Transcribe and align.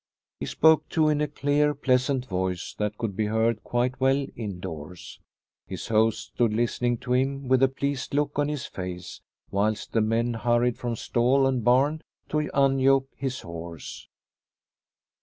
He 0.39 0.47
spoke 0.47 0.89
too 0.89 1.09
in 1.09 1.21
a 1.21 1.27
clear, 1.27 1.75
pleasant 1.75 2.25
voice 2.25 2.73
that 2.79 2.97
could 2.97 3.15
be 3.15 3.27
heard 3.27 3.63
quite 3.63 3.99
well 4.01 4.25
indoors. 4.35 5.19
His 5.67 5.89
host 5.89 6.31
stood 6.33 6.53
listening 6.55 6.97
to 7.01 7.13
him 7.13 7.47
with 7.47 7.61
a 7.61 7.67
pleased 7.67 8.15
look 8.15 8.39
on 8.39 8.47
his 8.47 8.65
face, 8.65 9.21
whilst 9.51 9.93
the 9.93 10.01
men 10.01 10.33
hurried 10.33 10.79
from 10.79 10.95
stall 10.95 11.45
and 11.45 11.63
barn 11.63 12.01
to 12.29 12.49
unyoke 12.51 13.09
his 13.15 13.41
horse. 13.41 14.07